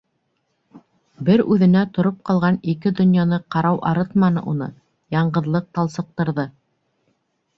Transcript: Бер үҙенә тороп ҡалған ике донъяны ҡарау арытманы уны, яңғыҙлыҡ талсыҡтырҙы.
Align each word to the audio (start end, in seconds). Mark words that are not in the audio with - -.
Бер 1.27 1.41
үҙенә 1.55 1.83
тороп 1.97 2.15
ҡалған 2.29 2.55
ике 2.73 2.93
донъяны 2.99 3.39
ҡарау 3.55 3.77
арытманы 3.91 4.43
уны, 4.53 4.69
яңғыҙлыҡ 5.17 5.69
талсыҡтырҙы. 5.79 6.47